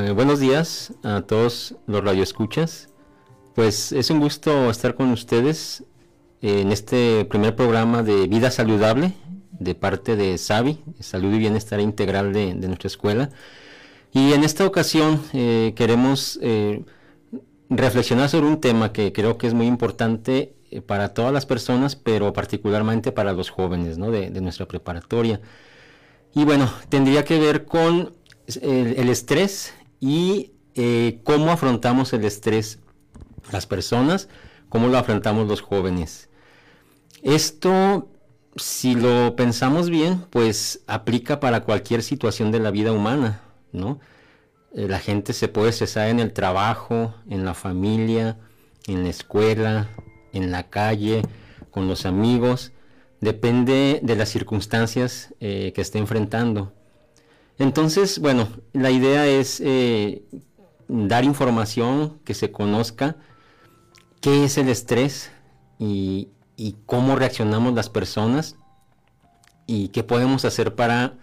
[0.00, 2.88] Eh, buenos días a todos los radioescuchas.
[3.54, 5.84] Pues es un gusto estar con ustedes
[6.40, 9.12] en este primer programa de Vida Saludable
[9.52, 13.30] de parte de SAVI, Salud y Bienestar Integral de, nuestra escuela.
[14.12, 16.82] Y en esta ocasión eh, queremos eh,
[17.68, 20.54] reflexionar sobre un tema que creo que es muy importante
[20.86, 25.40] para todas las personas, pero particularmente para los jóvenes de nuestra preparatoria.
[26.34, 28.12] Y bueno, tendría que ver con
[28.46, 29.72] el, estrés
[30.04, 32.78] y eh, cómo afrontamos el estrés
[33.52, 34.28] las personas,
[34.68, 36.28] cómo lo afrontamos los jóvenes.
[37.22, 38.10] Esto,
[38.54, 43.40] si lo pensamos bien, pues aplica para cualquier situación de la vida humana,
[43.72, 43.98] ¿no?
[44.74, 48.36] Eh, la gente se puede cesar en el trabajo, en la familia,
[48.86, 49.88] en la escuela,
[50.34, 51.22] en la calle,
[51.70, 52.72] con los amigos,
[53.22, 56.74] depende de las circunstancias eh, que esté enfrentando.
[57.58, 60.24] Entonces, bueno, la idea es eh,
[60.88, 63.16] dar información, que se conozca
[64.20, 65.30] qué es el estrés
[65.78, 66.28] y,
[66.86, 68.56] cómo reaccionamos las personas
[69.66, 71.14] y qué podemos hacer para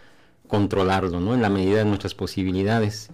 [0.47, 1.33] controlarlo, ¿no?
[1.33, 3.09] En la medida de nuestras posibilidades.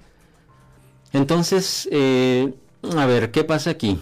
[1.13, 2.53] Entonces, eh,
[2.95, 3.99] a ver, ¿qué pasa aquí?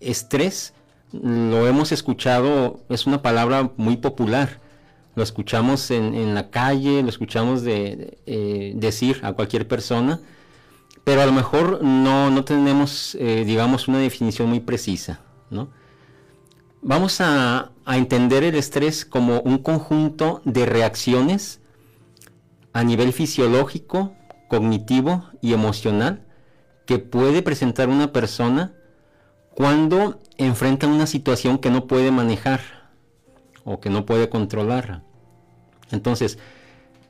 [0.00, 0.72] estrés
[1.12, 4.61] lo hemos escuchado, es una palabra muy popular.
[5.14, 10.20] Lo escuchamos en, la calle, lo escuchamos de, eh, decir a cualquier persona,
[11.04, 15.20] pero a lo mejor no, tenemos, eh, digamos, una definición muy precisa.
[16.80, 21.60] Vamos a, a entender el estrés como un conjunto de reacciones
[22.72, 24.14] a nivel fisiológico,
[24.48, 26.24] cognitivo y emocional
[26.86, 28.74] que puede presentar una persona
[29.54, 32.81] cuando enfrenta una situación que no puede manejar
[33.64, 35.02] o que no puede controlar.
[35.90, 36.38] Entonces,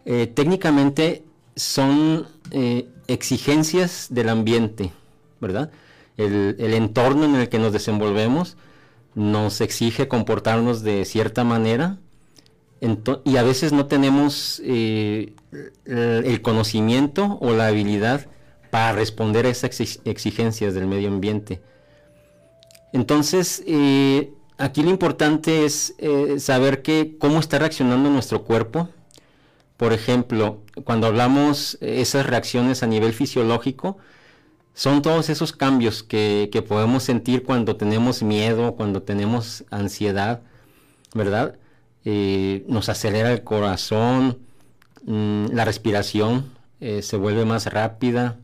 [0.05, 4.93] eh, técnicamente son eh, exigencias del ambiente,
[5.41, 5.71] ¿verdad?
[6.17, 8.57] El, entorno en el que nos desenvolvemos
[9.15, 11.99] nos exige comportarnos de cierta manera
[13.25, 15.35] y a veces no tenemos eh,
[15.85, 18.27] el conocimiento o la habilidad
[18.71, 21.61] para responder a esas exigencias del medio ambiente.
[22.93, 23.63] Entonces,
[24.63, 28.89] aquí lo importante es eh, saber que cómo está reaccionando nuestro cuerpo.
[29.77, 33.99] Por ejemplo, cuando hablamos esas reacciones a nivel fisiológico,
[34.75, 40.43] son todos esos cambios que, podemos sentir cuando tenemos miedo, cuando tenemos ansiedad,
[41.15, 41.57] ¿verdad?
[42.05, 44.39] Eh, nos acelera el corazón,
[45.05, 46.51] mm, la respiración
[47.01, 48.39] se vuelve más rápida,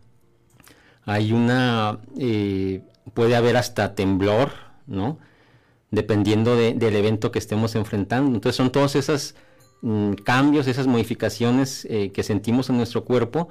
[1.05, 1.99] hay una
[3.15, 4.53] puede haber hasta temblor,
[4.87, 5.19] ¿no?
[5.91, 8.34] Dependiendo del evento que estemos enfrentando.
[8.34, 9.34] Entonces son todos esos
[9.81, 13.49] mm, cambios, esas modificaciones eh, que sentimos en nuestro cuerpo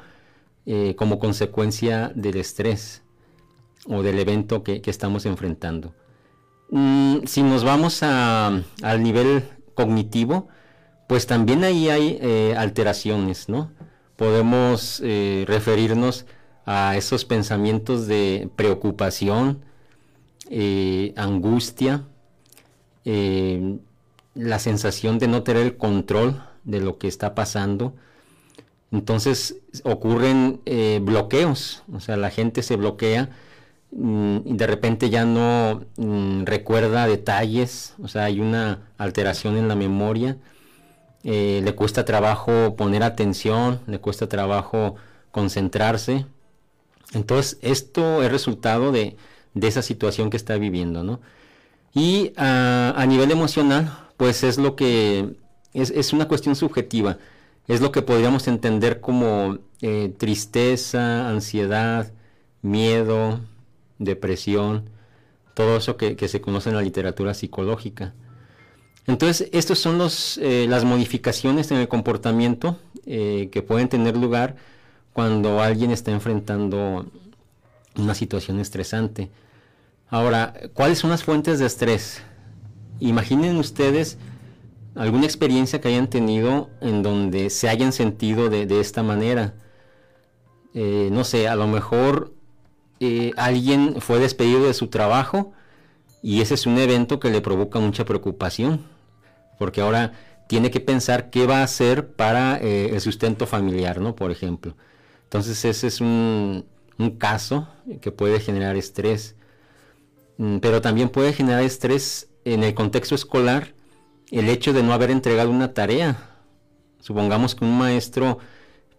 [0.68, 3.02] eh, como consecuencia del estrés
[3.88, 5.96] o del evento que, estamos enfrentando.
[6.70, 8.64] Mm, si nos vamos al
[9.02, 9.44] nivel
[9.74, 10.48] cognitivo,
[11.08, 13.72] pues también ahí hay eh, alteraciones, ¿no?
[14.16, 15.00] Podemos
[15.46, 16.26] referirnos
[16.66, 19.64] a esos pensamientos de preocupación,
[21.16, 22.04] angustia,
[23.08, 23.78] eh,
[24.36, 27.94] la sensación de no tener el control de lo que está pasando.
[28.92, 33.30] Entonces ocurren eh, bloqueos, o sea, la gente se bloquea
[33.92, 39.68] mm, y de repente ya no mm, recuerda detalles, o sea, hay una alteración en
[39.68, 40.38] la memoria,
[41.24, 44.96] le cuesta trabajo poner atención, le cuesta trabajo
[45.32, 46.26] concentrarse,
[47.14, 49.16] entonces, esto es resultado de,
[49.56, 51.20] esa situación que está viviendo, ¿no?
[51.94, 55.36] Y ah, a nivel emocional, pues es lo que
[55.74, 57.18] es, una cuestión subjetiva,
[57.68, 62.12] es lo que podríamos entender como eh, tristeza, ansiedad,
[62.62, 63.42] miedo,
[64.00, 64.90] depresión,
[65.54, 68.14] todo eso que, se conoce en la literatura psicológica.
[69.06, 74.56] Entonces, estas son los, eh, las modificaciones en el comportamiento eh, que pueden tener lugar
[75.14, 77.06] cuando alguien está enfrentando
[77.96, 79.30] una situación estresante.
[80.10, 82.22] Ahora, ¿cuáles son las fuentes de estrés?
[83.00, 84.18] Imaginen ustedes
[84.96, 89.54] alguna experiencia que hayan tenido en donde se hayan sentido de, esta manera.
[90.74, 92.34] Eh, no sé, a lo mejor
[93.00, 95.54] eh, alguien fue despedido de su trabajo
[96.22, 98.86] y ese es un evento que le provoca mucha preocupación,
[99.60, 100.14] porque ahora
[100.48, 104.16] tiene que pensar qué va a hacer para eh, el sustento familiar, ¿no?
[104.16, 104.76] Por ejemplo.
[105.24, 106.66] Entonces ese es un,
[107.20, 107.68] caso
[108.02, 109.36] que puede generar estrés.
[110.38, 113.74] Mm, pero también puede generar estrés en el contexto escolar
[114.32, 116.18] el hecho de no haber entregado una tarea.
[117.02, 118.40] Supongamos que un maestro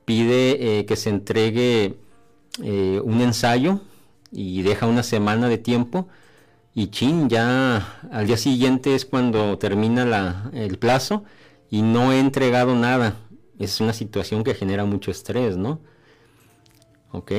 [0.04, 1.96] pide eh, que se entregue
[2.62, 3.80] eh, un ensayo
[4.32, 6.08] y deja una semana de tiempo
[6.74, 11.24] y chin, ya al día siguiente es cuando termina el plazo
[11.70, 13.16] y no he entregado nada.
[13.58, 15.80] Es una situación que genera mucho estrés, ¿no?
[17.10, 17.32] Ok.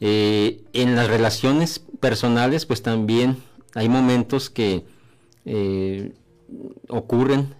[0.00, 3.36] Eh, en las relaciones personales, pues también
[3.74, 4.84] hay momentos que
[5.44, 6.12] eh,
[6.88, 7.54] ocurren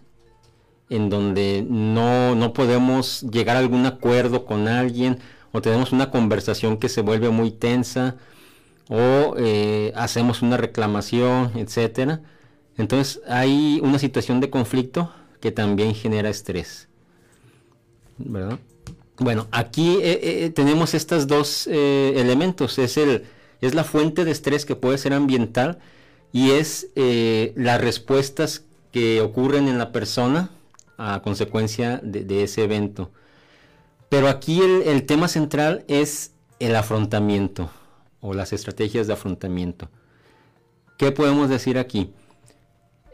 [0.91, 5.19] en donde no, no podemos llegar a algún acuerdo con alguien
[5.53, 8.17] o tenemos una conversación que se vuelve muy tensa
[8.89, 12.23] o eh, hacemos una reclamación, etcétera.
[12.79, 16.89] Entonces hay una situación de conflicto que también genera estrés.
[19.19, 22.79] Bueno, aquí eh, tenemos estos dos elementos.
[22.79, 23.25] Es, el,
[23.61, 25.79] es la fuente de estrés que puede ser ambiental
[26.33, 30.51] y es las respuestas que ocurren en la persona
[30.97, 33.11] a consecuencia de, ese evento.
[34.09, 37.71] Pero aquí el tema central es el afrontamiento
[38.21, 39.89] o las estrategias de afrontamiento.
[40.97, 42.11] ¿Qué podemos decir aquí?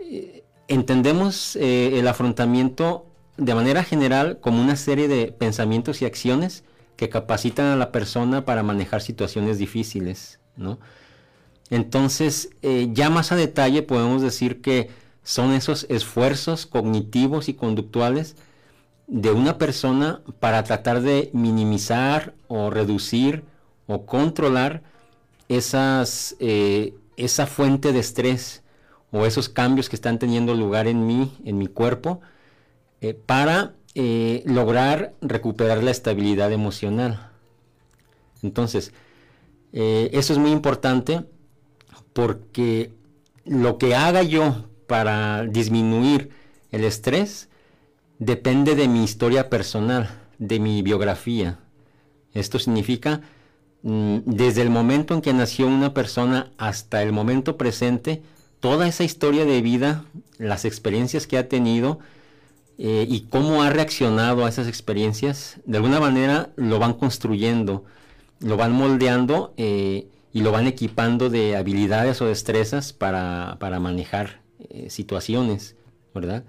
[0.00, 3.06] Eh, entendemos eh, el afrontamiento
[3.37, 6.64] de manera general como una serie de pensamientos y acciones
[6.96, 10.41] que capacitan a la persona para manejar situaciones difíciles,
[11.70, 14.91] Entonces, eh, ya más a detalle podemos decir que
[15.23, 18.37] son esos esfuerzos cognitivos y conductuales
[19.06, 23.44] de una persona para tratar de minimizar o reducir
[23.87, 24.82] o controlar
[25.49, 28.62] esas, eh, esa fuente de estrés
[29.11, 32.20] o esos cambios que están teniendo lugar en mí, en mi cuerpo,
[33.00, 37.31] eh, para eh, lograr recuperar la estabilidad emocional.
[38.43, 38.93] Entonces,
[39.73, 41.25] eso es muy importante
[42.12, 42.93] porque
[43.44, 46.31] lo que haga yo para disminuir
[46.70, 47.49] el estrés
[48.20, 51.58] depende de mi historia personal, de mi biografía.
[52.35, 53.23] Esto significa
[53.85, 58.23] Mm, desde el momento en que nació una persona hasta el momento presente,
[58.58, 60.06] toda esa historia de vida,
[60.38, 61.99] las experiencias que ha tenido
[62.76, 67.85] eh, y cómo ha reaccionado a esas experiencias, de alguna manera lo van construyendo,
[68.41, 74.91] lo van moldeando eh, y lo van equipando de habilidades o destrezas para, manejar eh,
[74.91, 75.76] situaciones,
[76.15, 76.44] ¿verdad?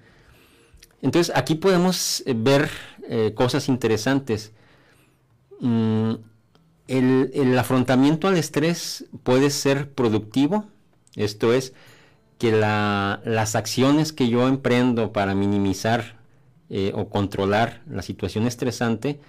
[1.02, 2.70] Entonces aquí podemos ver
[3.36, 4.52] cosas interesantes.
[5.60, 6.16] Mm,
[6.88, 10.66] el, afrontamiento al estrés puede ser productivo,
[11.16, 11.74] esto es,
[12.38, 16.20] que las acciones que yo emprendo para minimizar
[16.70, 19.20] eh, o controlar la situación estresante,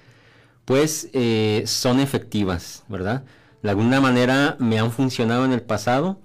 [0.65, 3.25] pues eh, son efectivas, ¿verdad?
[3.63, 6.19] De alguna manera me han funcionado en el pasado,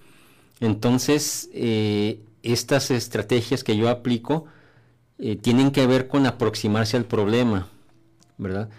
[0.59, 4.45] entonces eh, estas estrategias que yo aplico
[5.43, 7.67] tienen que ver con aproximarse al problema,
[8.39, 8.69] ¿verdad?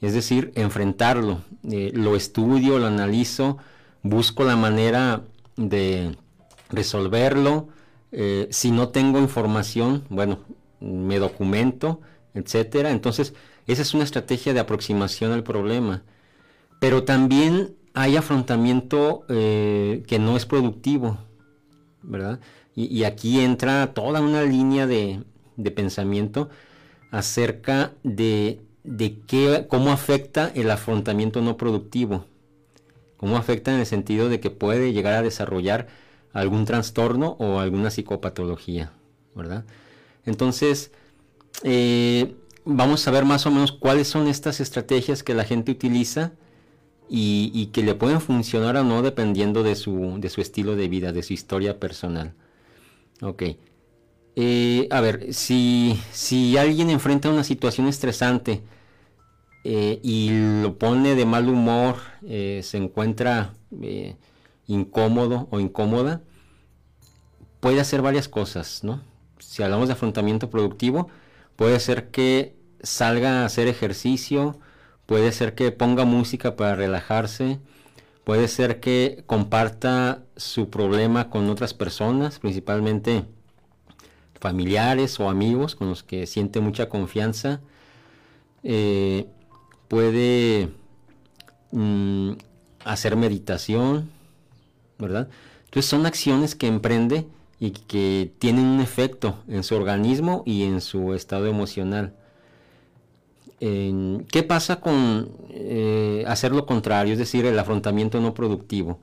[0.00, 1.42] es decir, enfrentarlo.
[1.62, 3.58] Lo estudio, lo analizo,
[4.02, 5.22] busco la manera
[5.56, 6.16] de
[6.70, 7.68] resolverlo.
[8.12, 10.40] Eh, si no tengo información, bueno,
[10.80, 12.00] me documento,
[12.34, 12.90] etcétera.
[12.90, 13.34] Entonces,
[13.66, 16.02] esa es una estrategia de aproximación al problema.
[16.80, 21.18] Pero también hay afrontamiento eh, que no es productivo,
[22.02, 22.40] ¿verdad?
[22.74, 25.22] Y, aquí entra toda una línea de
[25.74, 26.48] pensamiento
[27.10, 32.24] acerca de de qué, cómo afecta el afrontamiento no productivo.
[33.16, 35.88] Cómo afecta en el sentido de que puede llegar a desarrollar
[36.32, 38.92] algún trastorno o alguna psicopatología,
[39.34, 39.64] ¿verdad?
[40.24, 40.92] Entonces,
[41.64, 42.34] eh,
[42.64, 46.32] vamos a ver más o menos cuáles son estas estrategias que la gente utiliza
[47.12, 51.12] y, que le pueden funcionar o no dependiendo de su, de su estilo de vida,
[51.12, 52.34] de su historia personal.
[53.20, 53.42] Ok.
[54.36, 58.62] Eh, a ver, si, si, alguien enfrenta una situación estresante
[59.64, 60.30] eh, y
[60.62, 63.54] lo pone de mal humor, se encuentra
[64.74, 66.22] incómodo o incómoda,
[67.60, 69.02] puede hacer varias cosas, ¿no?
[69.38, 71.08] Si hablamos de afrontamiento productivo,
[71.56, 74.58] puede ser que salga a hacer ejercicio,
[75.06, 77.58] puede ser que ponga música para relajarse,
[78.24, 83.24] puede ser que comparta su problema con otras personas, principalmente
[84.40, 87.60] familiares o amigos con los que siente mucha confianza,
[88.62, 89.26] eh,
[89.88, 90.70] puede
[91.72, 92.32] mm,
[92.84, 94.10] hacer meditación,
[95.00, 97.26] Entonces son acciones que emprende
[97.58, 102.14] y que tienen un efecto en su organismo y en su estado emocional.
[103.60, 109.00] ¿Qué pasa con eh, hacer lo contrario, es decir, el afrontamiento no productivo?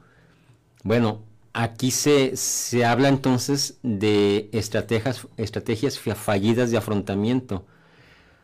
[0.84, 1.22] Bueno,
[1.60, 7.66] Aquí se, habla entonces de estrategias, estrategias fallidas de afrontamiento.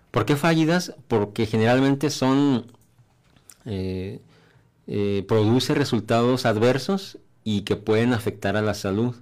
[0.10, 0.96] ¿Por qué fallidas?
[1.08, 2.72] Porque generalmente son,
[3.66, 4.20] eh,
[4.88, 9.16] eh, produce resultados adversos y que pueden afectar a la salud.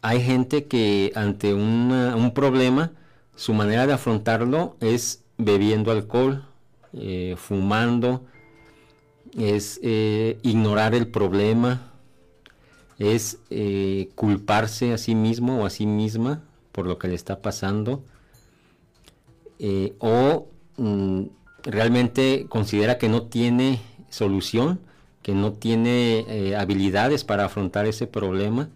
[0.00, 2.92] Hay gente que ante un problema,
[3.36, 6.44] su manera de afrontarlo es bebiendo alcohol,
[6.92, 8.24] eh, fumando,
[9.36, 11.92] es eh, ignorar el problema,
[12.98, 13.38] es
[14.14, 18.04] culparse a sí mismo o a sí misma por lo que le está pasando,
[19.98, 21.22] o mm,
[21.64, 24.80] realmente considera que no tiene solución,
[25.22, 28.68] que no tiene eh, habilidades para afrontar ese problema,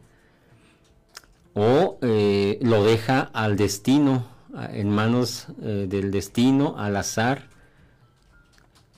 [1.54, 4.24] o eh, lo deja al destino,
[4.72, 7.48] en manos eh, del destino, al azar.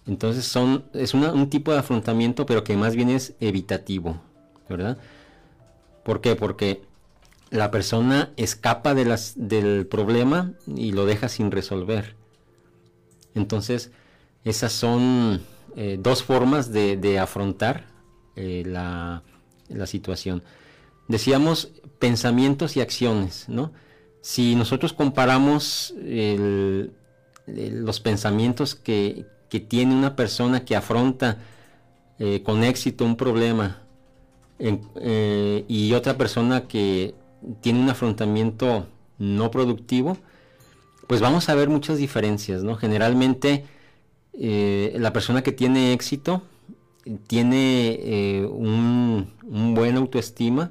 [0.07, 4.21] Entonces son, es un tipo de afrontamiento, pero que más bien es evitativo,
[4.69, 4.99] ¿verdad?
[6.05, 6.37] ¿Por qué?
[6.37, 6.83] Porque
[7.51, 12.17] la persona escapa del problema y lo deja sin resolver.
[13.35, 13.91] Entonces,
[14.45, 15.43] esas son
[15.81, 17.87] eh, dos formas de, afrontar
[18.35, 19.23] eh, la,
[19.87, 20.43] situación.
[21.07, 21.71] Decíamos
[22.01, 23.71] pensamientos y acciones, ¿no?
[24.21, 25.95] Si nosotros comparamos
[27.47, 29.27] los pensamientos que,
[29.69, 31.39] tiene una persona que afronta
[32.19, 33.85] eh, con éxito un problema
[34.59, 37.15] y otra persona que
[37.61, 40.19] tiene un afrontamiento no productivo,
[41.07, 42.75] pues vamos a ver muchas diferencias, ¿no?
[42.75, 43.78] Generalmente
[44.39, 46.43] eh, la persona que tiene éxito
[47.27, 49.33] tiene eh, un,
[49.75, 50.71] buen autoestima,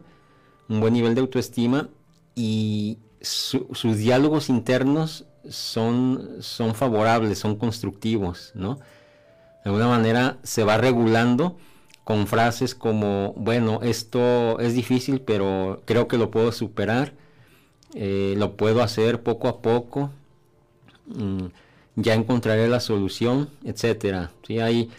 [0.69, 1.89] un buen nivel de autoestima
[2.35, 8.75] y sus diálogos internos son, son favorables, son constructivos, ¿no?
[8.75, 11.57] De alguna manera se va regulando
[12.03, 17.13] con frases como, bueno, esto es difícil, pero creo que lo puedo superar,
[17.95, 20.11] eh, lo puedo hacer poco a poco,
[21.07, 21.47] Mm,
[21.97, 24.31] ya encontraré la solución, etcétera.
[24.45, 24.59] ¿sí?
[24.59, 24.89] Hay,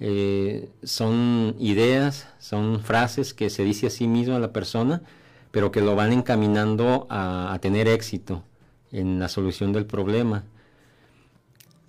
[0.00, 5.02] eh, son ideas, son frases que se dice a sí mismo a la persona,
[5.50, 8.42] pero que lo van encaminando a, tener éxito
[8.90, 10.44] en la solución del problema.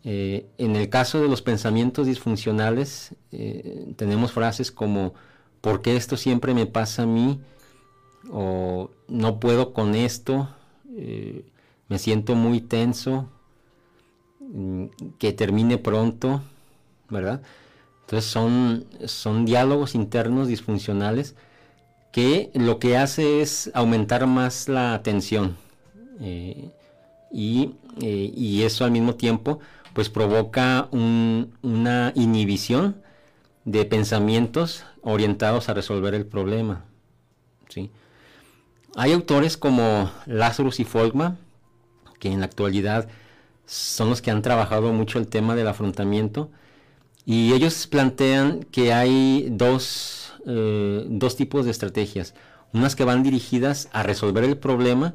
[0.04, 5.14] Eh, en el caso de los pensamientos disfuncionales, eh, tenemos frases como,
[5.62, 7.40] ¿por qué esto siempre me pasa a mí?
[8.30, 10.50] O no puedo con esto,
[11.88, 13.30] me siento muy tenso,
[15.20, 16.42] que termine pronto,
[17.10, 17.42] ¿verdad?
[18.02, 21.36] Entonces son, son diálogos internos disfuncionales
[22.12, 25.58] que lo que hace es aumentar más la tensión
[26.20, 26.72] eh,
[27.32, 27.74] eh,
[28.34, 29.60] y, eso al mismo tiempo
[29.94, 33.02] pues provoca una inhibición
[33.66, 36.86] de pensamientos orientados a resolver el problema.
[37.68, 37.92] ¿sí?
[38.96, 41.38] Hay autores como Lazarus y Folkman
[42.20, 43.10] que en la actualidad
[43.68, 46.50] son los que han trabajado mucho el tema del afrontamiento
[47.26, 52.34] y ellos plantean que hay dos, eh, dos tipos de estrategias,
[52.74, 55.14] unas que van dirigidas a resolver el problema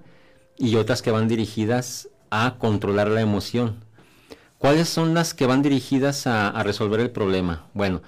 [0.59, 3.77] y otras que van dirigidas a controlar la emoción.
[4.59, 7.65] ¿Cuáles son las que van dirigidas a, resolver el problema?
[7.73, 8.03] Bueno,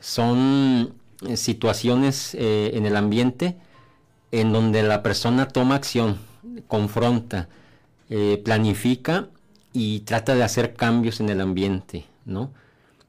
[0.00, 0.94] son
[1.26, 3.56] eh, situaciones eh, en el ambiente
[4.32, 6.18] en donde la persona toma acción,
[6.66, 7.48] confronta,
[8.44, 9.28] planifica
[9.78, 12.50] y trata de hacer cambios en el ambiente, ¿no?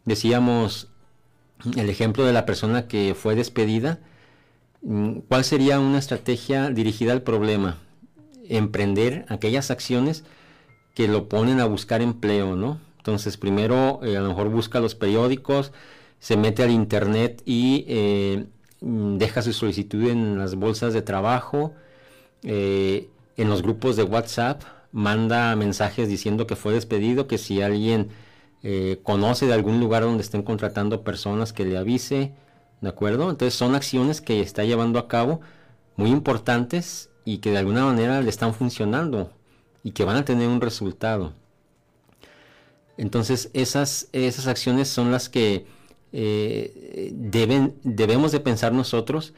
[0.04, 0.90] Decíamos
[1.78, 4.00] el ejemplo de la persona que fue despedida,
[4.82, 7.78] mm, ¿cuál sería una estrategia dirigida al problema?
[8.50, 10.26] Emprender aquellas acciones
[10.94, 12.82] que lo ponen a buscar empleo, ¿no?
[12.98, 15.72] Entonces primero eh, a lo mejor busca los periódicos,
[16.20, 18.46] se mete al internet y eh,
[18.82, 21.74] mm, deja su solicitud en las bolsas de trabajo,
[22.44, 23.08] eh,
[23.38, 28.10] en los grupos de WhatsApp, manda mensajes diciendo que fue despedido, que si alguien
[28.64, 32.34] eh, conoce de algún lugar donde estén contratando personas que le avise,
[32.82, 33.30] ¿de acuerdo?
[33.30, 35.42] Entonces son acciones que está llevando a cabo
[35.96, 39.32] muy importantes y que de alguna manera le están funcionando
[39.84, 41.34] y que van a tener un resultado.
[42.98, 45.66] Entonces esas, esas acciones son las que
[46.14, 49.34] eh, deben, debemos de pensar nosotros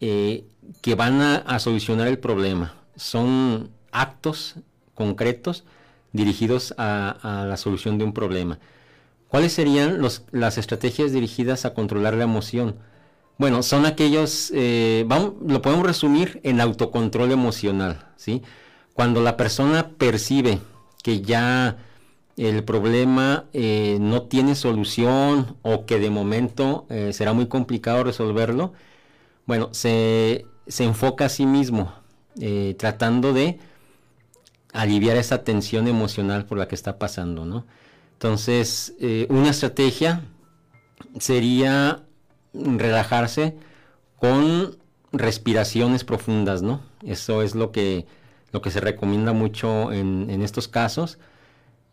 [0.00, 0.44] eh,
[0.80, 2.74] que van a, a, solucionar el problema.
[2.96, 4.56] Son actos
[4.94, 5.64] concretos
[6.12, 8.58] dirigidos a, la solución de un problema.
[9.28, 12.76] ¿Cuáles serían las estrategias dirigidas a controlar la emoción?
[13.38, 18.42] Bueno, son aquellos, eh, vamos, lo podemos resumir en autocontrol emocional, ¿sí?
[18.92, 20.60] Cuando la persona percibe
[21.02, 21.78] que ya
[22.36, 28.74] el problema eh, no tiene solución o que de momento eh, será muy complicado resolverlo,
[29.46, 31.92] bueno, se, se enfoca a sí mismo,
[32.78, 33.58] tratando de
[34.72, 37.66] aliviar esa tensión emocional por la que está pasando, ¿no?
[38.14, 40.22] Entonces, eh, una estrategia
[41.18, 42.04] sería
[42.54, 43.56] relajarse
[44.16, 44.76] con
[45.12, 46.80] respiraciones profundas, ¿no?
[47.04, 48.06] Eso es lo que,
[48.52, 51.18] lo que se recomienda mucho en, estos casos,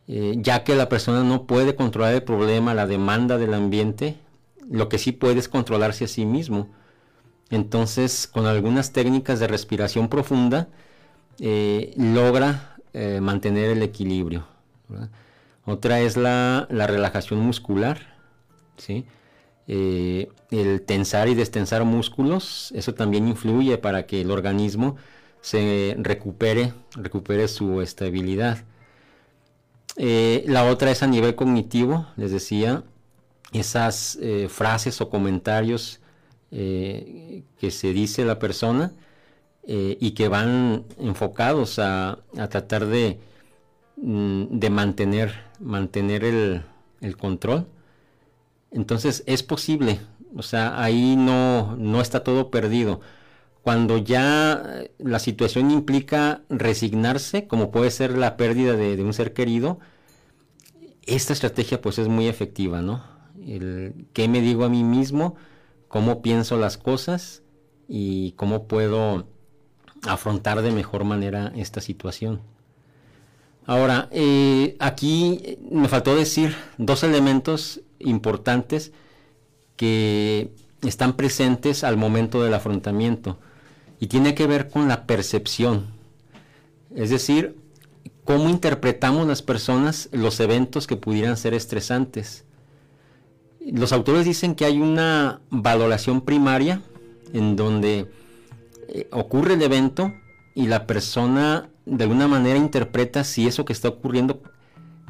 [0.07, 4.17] eh, ya que la persona no puede controlar el problema, la demanda del ambiente,
[4.69, 6.69] lo que sí puede es controlarse a sí mismo.
[7.49, 10.69] Entonces, con algunas técnicas de respiración profunda,
[11.41, 14.45] eh, logra eh, mantener el equilibrio.
[15.65, 17.99] Otra es la, relajación muscular,
[18.77, 19.05] ¿sí?
[19.67, 24.97] Eh, el tensar y destensar músculos, eso también influye para que el organismo
[25.41, 28.65] se recupere, recupere su estabilidad.
[29.95, 32.83] la otra es a nivel cognitivo, les decía,
[33.53, 34.17] esas
[34.49, 35.99] frases o comentarios
[36.49, 38.91] que se dice la persona
[39.63, 43.19] eh, y que van enfocados a, tratar de,
[43.97, 46.63] mm, de mantener, mantener el,
[47.17, 47.67] control.
[48.71, 49.99] Entonces es posible,
[50.35, 53.01] o sea, ahí no, no está todo perdido.
[53.61, 59.79] Cuando ya la situación implica resignarse, como puede ser la pérdida de, un ser querido,
[61.05, 63.03] esta estrategia pues es muy efectiva, ¿no?
[63.45, 65.35] El qué me digo a mí mismo,
[65.87, 67.43] cómo pienso las cosas
[67.87, 69.27] y cómo puedo
[70.07, 72.41] afrontar de mejor manera esta situación.
[73.65, 78.91] Ahora, eh, aquí me faltó decir dos elementos importantes
[79.75, 80.51] que
[80.81, 83.37] están presentes al momento del afrontamiento
[83.99, 85.87] y tiene que ver con la percepción.
[86.95, 87.57] Es decir,
[88.23, 92.45] cómo interpretamos las personas los eventos que pudieran ser estresantes
[93.71, 96.81] los autores dicen que hay una valoración primaria
[97.33, 98.09] en donde
[98.91, 100.13] eh, ocurre el evento
[100.55, 104.41] y la persona de alguna manera interpreta si eso que está ocurriendo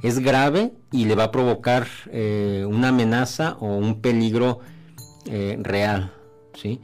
[0.01, 4.59] es grave y le va a provocar eh, una amenaza o un peligro
[5.27, 6.11] eh, real.
[6.55, 6.81] ¿sí?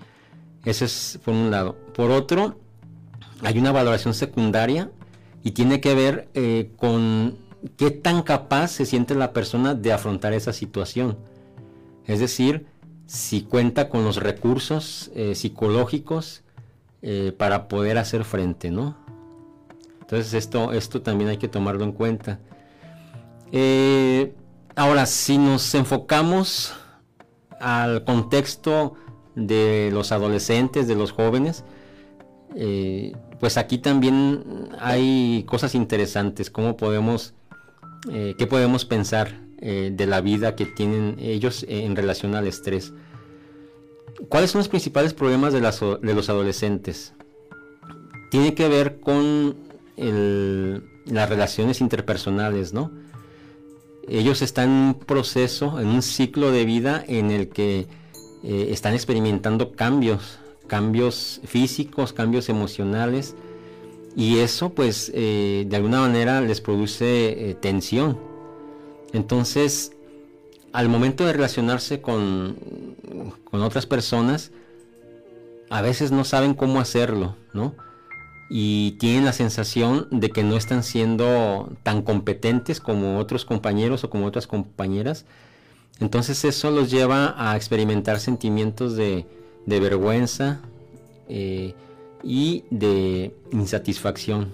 [0.63, 1.75] Ese es por un lado.
[1.93, 2.59] Por otro,
[3.43, 4.89] hay una valoración secundaria
[5.43, 6.29] y tiene que ver
[6.77, 7.37] con
[7.77, 11.17] qué tan capaz se siente la persona de afrontar esa situación.
[12.05, 12.65] Es decir,
[13.05, 16.44] si cuenta con los recursos psicológicos
[17.07, 18.97] eh, para poder hacer frente, ¿no?
[20.01, 22.39] Entonces esto, esto también hay que tomarlo en cuenta.
[23.51, 24.33] Eh,
[24.75, 26.73] ahora, si nos enfocamos
[27.59, 28.95] al contexto
[29.35, 31.63] de los adolescentes, de los jóvenes,
[33.39, 37.35] pues aquí también hay cosas interesantes, cómo podemos,
[38.07, 42.93] qué podemos pensar eh, de la vida que tienen ellos en relación al estrés.
[44.29, 47.13] ¿Cuáles son los principales problemas de, los adolescentes?
[48.31, 49.55] Tiene que ver con
[49.97, 52.91] las relaciones interpersonales, ¿no?
[54.07, 57.87] Ellos están en un proceso, en un ciclo de vida en el que
[58.43, 63.35] eh, están experimentando cambios, cambios físicos, cambios emocionales,
[64.15, 68.17] y eso pues eh, de alguna manera les produce tensión
[69.15, 69.94] entonces,
[70.75, 72.57] al momento de relacionarse con,
[73.51, 74.51] otras personas,
[75.69, 77.73] a veces no saben cómo hacerlo, ¿no?
[78.49, 84.09] Y tienen la sensación de que no están siendo tan competentes como otros compañeros o
[84.09, 85.25] como otras compañeras.
[86.01, 89.25] Entonces eso los lleva a experimentar sentimientos de,
[89.65, 90.59] vergüenza
[91.29, 91.73] eh,
[92.21, 94.53] y de insatisfacción.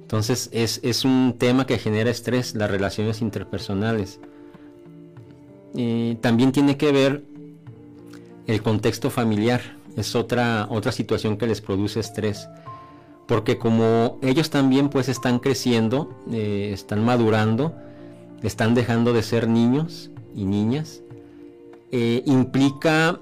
[0.00, 4.20] Entonces es, un tema que genera estrés, las relaciones interpersonales.
[6.20, 7.22] También tiene que ver
[8.46, 9.60] el contexto familiar,
[9.96, 12.48] es otra, otra situación que les produce estrés.
[13.26, 17.74] Porque como ellos también pues están creciendo, eh, están madurando,
[18.42, 21.02] están dejando de ser niños y niñas,
[21.92, 23.20] eh, implica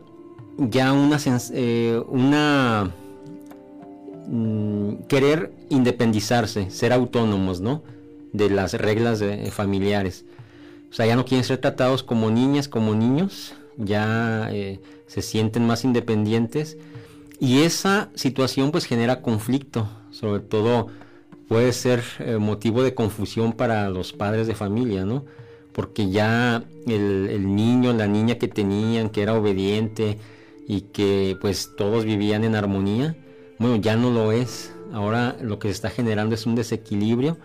[0.58, 1.18] ya una,
[1.52, 2.92] eh, una
[4.28, 7.82] Mm, querer independizarse, ser autónomos, ¿no?
[8.32, 10.24] De las reglas familiares.
[10.96, 15.84] Sea, ya no quieren ser tratados como niñas, como niños, ya eh, se sienten más
[15.84, 16.78] independientes.
[17.38, 20.86] Y esa situación pues genera conflicto, sobre todo
[21.48, 25.26] puede ser eh, motivo de confusión para los padres de familia, ¿no?
[25.74, 30.16] Porque ya el, el, niño, la niña que tenían, que era obediente
[30.66, 33.14] y que pues todos vivían en armonía,
[33.58, 34.72] bueno, ya no lo es.
[34.94, 37.36] Ahora lo que se está generando es un desequilibrio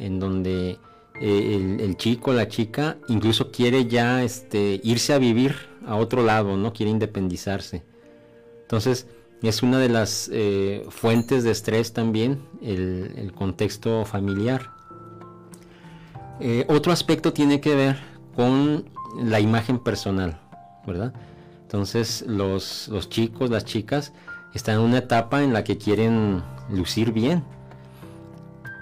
[0.00, 0.80] en donde
[1.20, 5.54] eh, el, chico, la chica, incluso quiere ya este, irse a vivir
[5.86, 6.72] a otro lado, ¿no?
[6.72, 7.84] Quiere independizarse.
[8.62, 9.06] Entonces,
[9.42, 14.70] es una de las eh, fuentes de estrés también, el, contexto familiar.
[16.40, 17.96] Eh, otro aspecto tiene que ver
[18.34, 18.90] con
[19.22, 20.40] la imagen personal,
[20.86, 21.14] ¿verdad?
[21.62, 24.12] Entonces los, los chicos, las chicas,
[24.54, 27.44] están en una etapa en la que quieren lucir bien.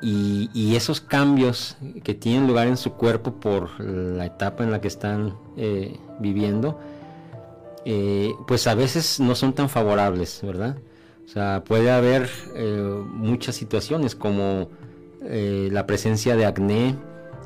[0.06, 4.88] Y, esos cambios que tienen lugar en su cuerpo por la etapa en la que
[4.88, 6.78] están eh, viviendo,
[7.86, 10.76] eh, pues a veces no son tan favorables, ¿verdad?
[11.24, 14.68] O sea, puede haber eh, muchas situaciones como
[15.26, 16.96] la presencia de acné,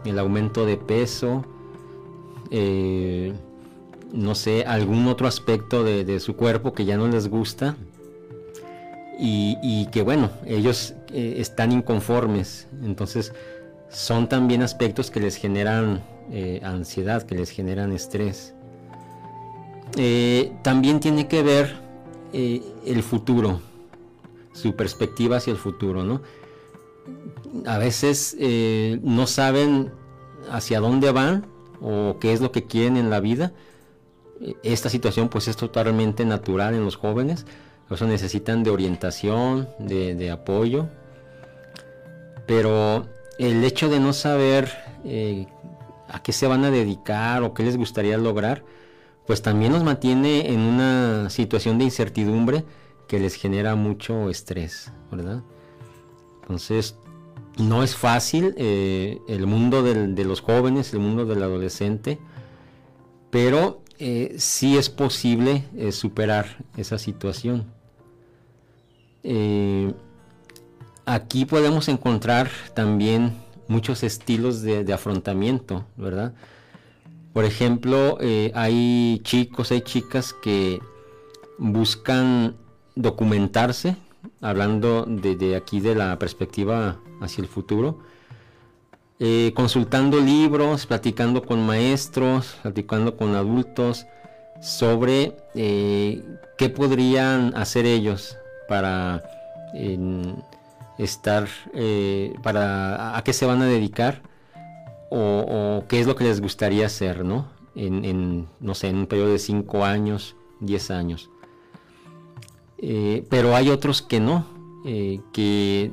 [0.05, 1.44] el aumento de peso,
[4.12, 7.77] no sé, algún otro aspecto de, su cuerpo que ya no les gusta
[9.16, 13.33] y, que bueno, ellos eh, están inconformes, entonces
[13.88, 18.55] son también aspectos que les generan eh, ansiedad, que les generan estrés.
[19.97, 21.88] Eh, también tiene que ver
[22.31, 23.62] el futuro,
[24.53, 26.21] su perspectiva hacia el futuro, ¿no?
[27.64, 28.37] A veces
[29.03, 29.90] no saben
[30.51, 31.47] hacia dónde van
[31.81, 33.55] o qué es lo que quieren en la vida.
[34.62, 37.47] Esta situación pues es totalmente natural en los jóvenes,
[37.88, 40.88] por eso necesitan de orientación, de, apoyo.
[42.48, 43.06] Pero
[43.38, 44.72] el hecho de no saber
[45.04, 45.46] eh,
[46.08, 48.64] a qué se van a dedicar o qué les gustaría lograr,
[49.26, 52.64] pues también nos mantiene en una situación de incertidumbre
[53.06, 55.42] que les genera mucho estrés, ¿verdad?
[56.40, 56.96] Entonces,
[57.58, 62.18] no es fácil eh, el mundo de los jóvenes, el mundo del adolescente,
[63.28, 67.66] pero eh, sí es posible superar esa situación.
[71.09, 73.33] Eh, aquí podemos encontrar también
[73.66, 76.33] muchos estilos de, afrontamiento, ¿verdad?
[77.33, 80.81] Por ejemplo, eh, hay chicos, hay chicas que
[81.59, 82.57] buscan
[82.94, 83.97] documentarse,
[84.40, 88.01] hablando de, aquí de la perspectiva hacia el futuro,
[89.21, 94.07] eh, consultando libros, platicando con maestros, platicando con adultos
[94.61, 98.37] sobre qué podrían hacer ellos
[98.68, 99.23] para
[100.98, 104.22] estar, eh, para a, qué se van a dedicar
[105.11, 107.46] o, qué es lo que les gustaría hacer, ¿no?
[107.74, 111.30] En, no sé, en un periodo de 5 años, 10 años.
[112.78, 114.46] Eh, pero hay otros que no,
[114.84, 115.92] eh, que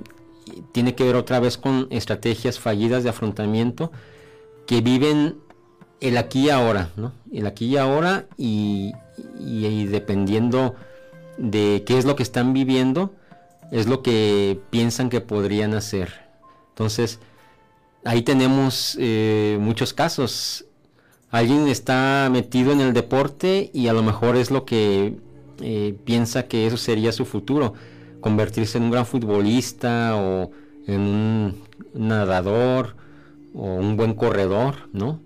[0.72, 3.92] tiene que ver otra vez con estrategias fallidas de afrontamiento
[4.66, 5.38] que viven
[6.02, 7.14] el aquí y ahora, ¿no?
[7.32, 8.94] El aquí y ahora y,
[9.40, 10.76] y dependiendo
[11.38, 13.14] de qué es lo que están viviendo,
[13.72, 16.14] es lo que piensan que podrían hacer.
[16.70, 17.20] Entonces,
[18.04, 20.66] ahí tenemos eh, muchos casos.
[21.32, 25.16] Alguien está metido en el deporte y a lo mejor es lo que
[25.62, 27.74] eh, piensa que eso sería su futuro,
[28.22, 30.52] convertirse en un gran futbolista o
[30.88, 32.96] en un nadador
[33.54, 35.20] o un buen corredor, ¿no?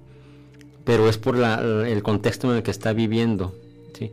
[0.86, 3.54] Pero es por el contexto en el que está viviendo.
[3.93, 4.12] ¿sí?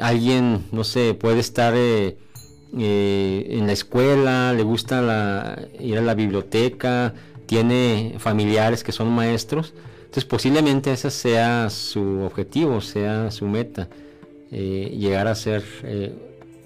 [0.00, 2.16] alguien, no sé, puede estar eh,
[2.76, 7.14] eh, en la escuela, le gusta ir a la biblioteca,
[7.46, 13.88] tiene familiares que son maestros, entonces posiblemente ese sea su objetivo, sea su meta,
[14.50, 15.64] eh, llegar a ser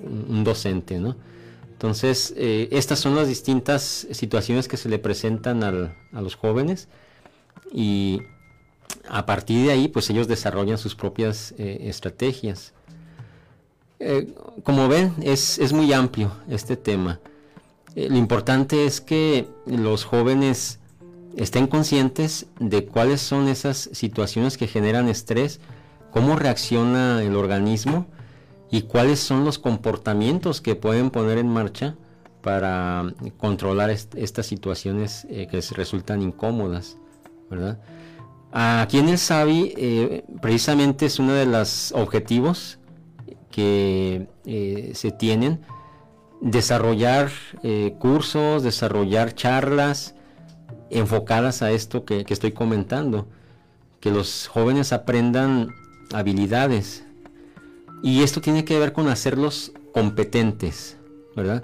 [0.02, 1.16] un docente, ¿no?
[1.72, 6.88] Entonces, estas son las distintas situaciones que se le presentan a los jóvenes
[7.72, 8.20] y
[9.08, 12.74] a partir de ahí, pues ellos desarrollan sus propias estrategias.
[14.02, 14.32] Eh,
[14.64, 17.20] como ven, es, muy amplio este tema.
[17.94, 20.78] Eh, lo importante es que los jóvenes
[21.36, 25.60] estén conscientes de cuáles son esas situaciones que generan estrés,
[26.10, 28.06] cómo reacciona el organismo
[28.70, 31.94] y cuáles son los comportamientos que pueden poner en marcha
[32.40, 36.96] para controlar estas situaciones eh, que resultan incómodas,
[38.52, 42.79] Aquí en el SAVI precisamente es uno de los objetivos
[43.50, 45.60] que eh, se tienen,
[46.40, 47.30] desarrollar
[47.62, 50.14] eh, cursos, desarrollar charlas
[50.90, 53.26] enfocadas a esto que, estoy comentando,
[54.00, 55.74] que los jóvenes aprendan
[56.12, 57.04] habilidades.
[58.02, 60.96] Y esto tiene que ver con hacerlos competentes,
[61.36, 61.62] ¿verdad?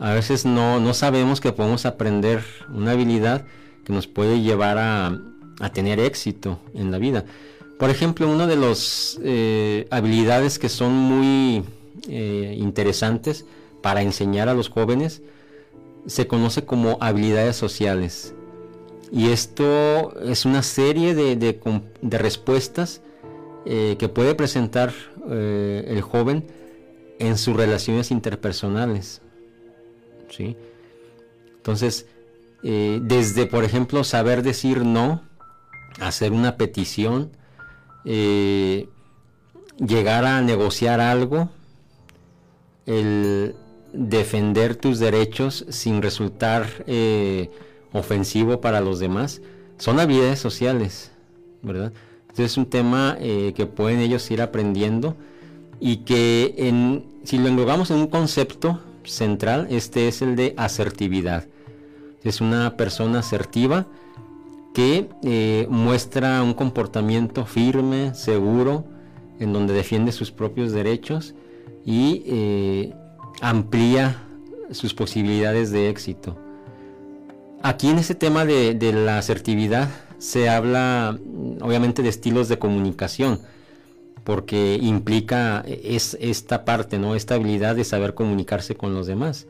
[0.00, 3.44] A veces no, no sabemos que podemos aprender una habilidad
[3.84, 5.18] que nos puede llevar a,
[5.60, 7.24] a tener éxito en la vida.
[7.78, 11.64] Por ejemplo, una de las eh, habilidades que son muy
[12.08, 13.44] eh, interesantes
[13.82, 15.22] para enseñar a los jóvenes
[16.06, 18.34] se conoce como habilidades sociales.
[19.10, 21.60] Y esto es una serie de,
[22.02, 23.00] respuestas
[23.64, 24.92] eh, que puede presentar
[25.26, 26.44] el joven
[27.18, 29.22] en sus relaciones interpersonales.
[30.28, 30.54] ¿sí?
[31.56, 32.06] Entonces,
[32.62, 35.22] desde, por ejemplo, saber decir no,
[35.98, 37.30] hacer una petición,
[38.04, 38.88] eh,
[39.78, 41.48] llegar a negociar algo,
[42.86, 43.54] el
[43.92, 47.50] defender tus derechos sin resultar eh,
[47.92, 49.40] ofensivo para los demás,
[49.78, 51.12] son habilidades sociales,
[51.62, 51.92] ¿verdad?
[52.22, 55.16] Entonces es un tema eh, que pueden ellos ir aprendiendo
[55.80, 61.46] y que si lo englobamos en un concepto central, este es el de asertividad.
[62.22, 63.86] Es una persona asertiva
[64.74, 68.84] que eh, muestra un comportamiento firme, seguro,
[69.38, 71.34] en donde defiende sus propios derechos
[71.86, 72.94] y eh,
[73.40, 74.26] amplía
[74.72, 76.36] sus posibilidades de éxito.
[77.62, 81.18] Aquí en ese tema de, la asertividad se habla
[81.60, 83.40] obviamente de estilos de comunicación
[84.24, 87.14] porque implica es, esta parte, ¿no?
[87.14, 89.46] Esta habilidad de saber comunicarse con los demás.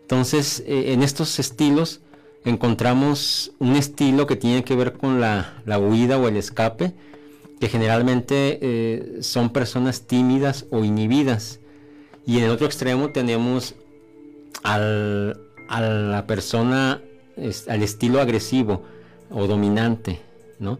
[0.00, 2.00] Entonces, eh, en estos estilos
[2.50, 6.94] encontramos un estilo que tiene que ver con la, huida o el escape,
[7.60, 11.60] que generalmente eh, son personas tímidas o inhibidas.
[12.26, 13.74] Y en el otro extremo tenemos
[14.62, 17.00] al, a la persona,
[17.68, 18.82] al estilo agresivo
[19.30, 20.20] o dominante,
[20.58, 20.78] ¿no?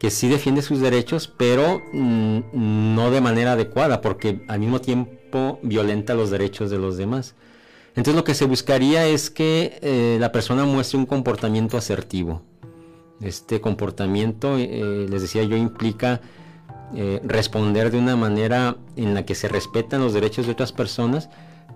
[0.00, 5.60] que sí defiende sus derechos, pero mm, no de manera adecuada, porque al mismo tiempo
[5.62, 7.34] violenta los derechos de los demás.
[7.90, 12.42] Entonces lo que se buscaría es que eh, la persona muestre un comportamiento asertivo.
[13.20, 16.20] Este comportamiento, eh, les decía yo, implica
[16.94, 21.28] eh, responder de una manera en la que se respetan los derechos de otras personas,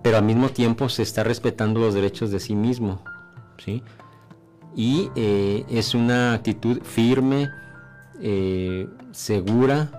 [0.02, 3.02] pero al mismo tiempo se está respetando los derechos de sí mismo.
[3.62, 3.82] ¿sí?
[4.76, 7.48] Y es una actitud firme,
[9.12, 9.92] segura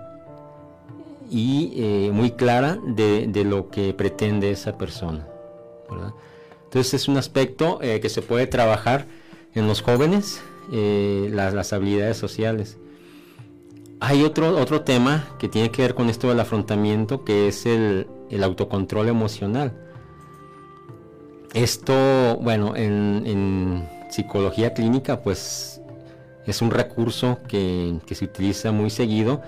[1.30, 5.26] y muy clara de, lo que pretende esa persona.
[6.64, 9.06] Entonces es un aspecto eh, que se puede trabajar
[9.54, 12.76] en los jóvenes, las, habilidades sociales.
[14.00, 18.06] Hay otro, otro tema que tiene que ver con esto del afrontamiento, que es el,
[18.42, 19.72] autocontrol emocional.
[21.54, 25.80] Esto, bueno, en, psicología clínica, pues
[26.46, 29.42] es un recurso que, se utiliza muy seguido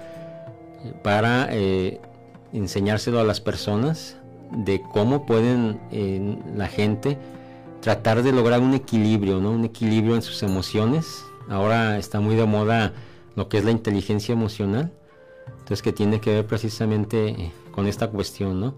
[0.84, 2.00] eh, para eh,
[2.52, 4.17] enseñárselo a las personas
[4.52, 5.80] de cómo pueden
[6.54, 7.18] la gente
[7.80, 9.52] tratar de lograr un equilibrio, ¿no?
[9.52, 11.24] un equilibrio en sus emociones.
[11.48, 12.92] Ahora está muy de moda
[13.36, 14.92] lo que es la inteligencia emocional,
[15.46, 18.74] entonces que tiene que ver precisamente eh, con esta cuestión, ¿no?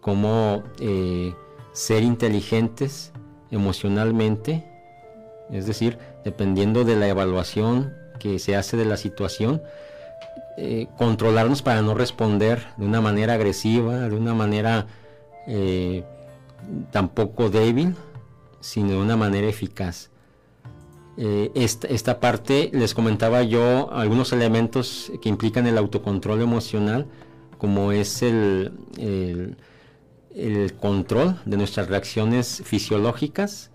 [0.00, 0.62] Cómo
[1.72, 3.12] ser inteligentes
[3.50, 4.66] emocionalmente,
[5.50, 9.62] es decir, dependiendo de la evaluación que se hace de la situación,
[10.58, 14.86] eh, controlarnos para no responder de una manera agresiva, de una manera
[15.46, 16.02] eh,
[16.90, 17.94] tampoco débil,
[18.60, 20.08] sino de una manera eficaz.
[21.18, 27.06] Eh, esta, parte les comentaba yo algunos elementos que implican el autocontrol emocional,
[27.58, 28.72] como es el,
[30.80, 33.70] control de nuestras reacciones fisiológicas,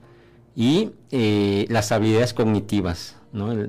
[0.55, 0.89] y
[1.69, 3.17] las habilidades cognitivas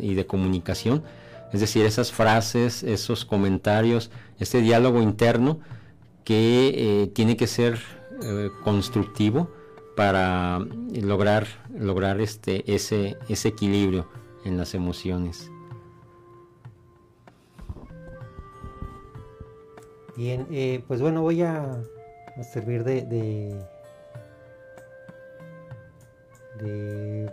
[0.01, 1.03] y de comunicación,
[1.53, 5.61] es decir, esas frases, esos comentarios, ese diálogo interno
[6.25, 7.81] que eh, tiene que ser
[8.23, 9.51] eh, constructivo
[9.97, 10.61] para
[10.95, 14.09] lograr, lograr este, ese, ese equilibrio
[14.45, 15.51] en las emociones.
[20.17, 20.47] Bien,
[20.87, 21.83] pues bueno, voy a,
[22.53, 23.03] servir de
[26.63, 27.31] de,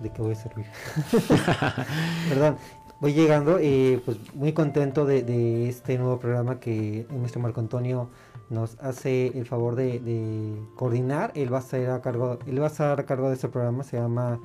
[0.00, 0.66] de qué voy a servir.
[2.28, 2.58] Perdón,
[3.02, 8.08] voy llegando, eh, pues muy contento de, este nuevo programa que el maestro Marco Antonio
[8.48, 11.32] nos hace el favor de, coordinar.
[11.34, 13.82] Él va a estar a cargo, él va a estar a cargo de este programa,
[13.82, 14.40] se llama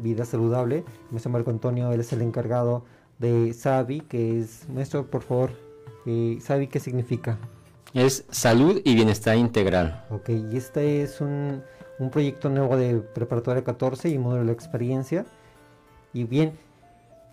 [0.00, 0.76] Vida Saludable.
[0.76, 2.84] El maestro Marco Antonio, él es el encargado
[3.18, 5.50] de SAVI, que es, maestro, por favor,
[6.06, 7.38] eh, SAVI, ¿qué significa?
[7.94, 10.04] Es salud y bienestar integral.
[10.10, 11.62] Ok, y este es un
[11.98, 15.24] un proyecto nuevo de preparatoria 14 y módulo de experiencia.
[16.12, 16.52] Y bien,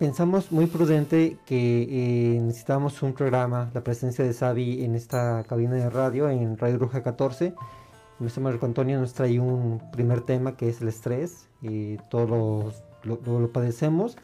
[0.02, 1.82] pensamos muy prudente que
[2.34, 6.76] eh, necesitábamos un programa, la presencia de Xavi en esta cabina de radio, en Radio
[6.80, 7.54] Bruja 14.
[8.18, 13.20] Nuestro Marco Antonio nos trae un primer tema que es el estrés, y todos lo,
[13.38, 14.16] lo padecemos.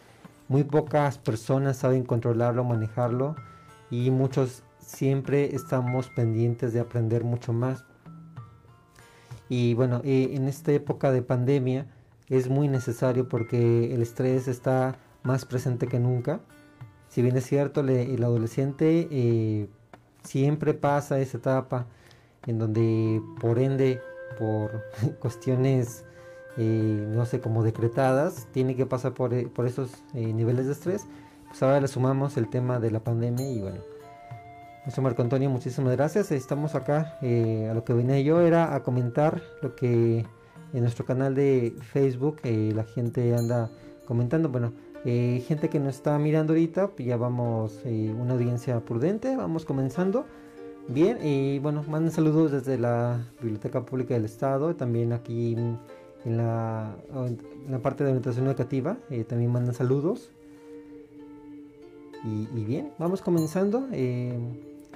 [0.48, 3.36] Muy pocas personas saben controlarlo, manejarlo
[3.88, 7.84] y muchos siempre estamos pendientes de aprender mucho más
[9.48, 11.86] y bueno, eh, en esta época de pandemia
[12.28, 16.40] es muy necesario porque el estrés está más presente que nunca.
[17.08, 19.68] Si bien es cierto, el adolescente eh,
[20.22, 21.86] siempre pasa esa etapa
[22.46, 24.00] en donde por ende,
[24.38, 24.84] por
[25.20, 26.04] cuestiones
[26.56, 31.06] no sé, como decretadas, tiene que pasar por, por esos niveles de estrés.
[31.46, 33.78] Pues ahora le sumamos el tema de la pandemia y bueno,
[34.84, 36.32] nuestro Marco Antonio, muchísimas gracias.
[36.32, 40.26] Estamos acá, a lo que venía yo era a comentar lo que
[40.72, 43.70] en nuestro canal de Facebook la gente anda
[44.06, 44.48] comentando.
[44.48, 44.72] Bueno,
[45.04, 49.64] eh, gente que nos está mirando ahorita, pues ya vamos, eh, una audiencia prudente, vamos
[49.64, 50.26] comenzando.
[50.88, 55.54] Bien, y bueno, manden saludos desde la Biblioteca Pública del Estado, también aquí
[56.24, 56.96] en la,
[57.82, 60.30] parte de orientación educativa, eh, también mandan saludos.
[62.24, 63.86] Y, y, bien, vamos comenzando.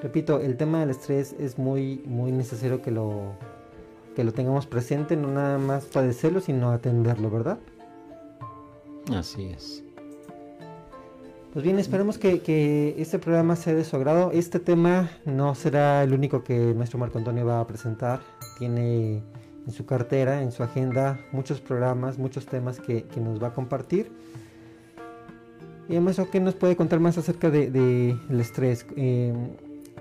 [0.03, 3.35] repito, el tema del estrés es muy, muy necesario que lo,
[4.17, 7.59] que lo tengamos presente, no nada más padecerlo, sino atenderlo, ¿verdad?
[9.15, 9.85] Así es.
[11.53, 14.31] Pues bien, esperemos que, este programa sea de su agrado.
[14.33, 18.21] Este tema no será el único que nuestro Marco Antonio va a presentar.
[18.59, 19.23] Tiene
[19.67, 24.11] en su cartera, en su agenda, muchos programas, muchos temas que, nos va a compartir.
[25.91, 28.87] Y además, ¿qué nos puede contar más acerca del de, estrés?
[28.97, 29.35] Eh,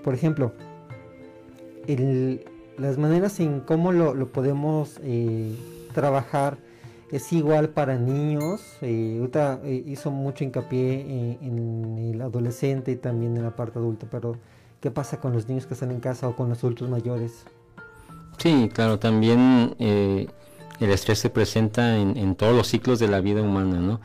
[0.05, 0.53] por ejemplo,
[2.77, 5.53] las maneras en cómo lo, podemos eh,
[5.93, 6.59] trabajar
[7.11, 8.61] es igual para niños.
[8.81, 14.07] Eh, eh hizo mucho hincapié eh, en, el adolescente y también en la parte adulta,
[14.09, 14.37] pero
[14.79, 17.43] ¿qué pasa con los niños que están en casa o con los adultos mayores?
[18.37, 20.27] Sí, claro, también eh,
[20.79, 23.99] el estrés se presenta en, todos los ciclos de la vida humana, ¿no?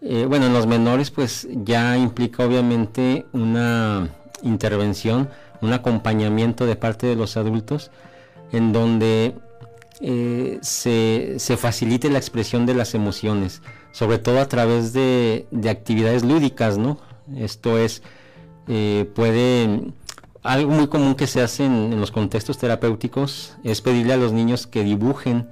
[0.00, 4.08] bueno, en los menores pues ya implica obviamente una
[4.42, 5.28] intervención,
[5.60, 7.90] un acompañamiento de parte de los adultos
[8.52, 9.34] en donde
[10.00, 16.78] eh, se, facilite la expresión de las emociones, sobre todo a través de, actividades lúdicas,
[16.78, 16.98] ¿no?
[17.36, 18.02] Esto es,
[18.68, 19.92] eh, puede,
[20.44, 24.68] algo muy común que se hace en, los contextos terapéuticos es pedirle a los niños
[24.68, 25.48] que dibujen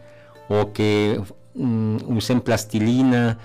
[0.48, 1.20] o que
[1.54, 3.38] mm, usen plastilina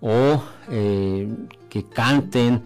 [0.00, 1.28] o eh,
[1.68, 2.62] que canten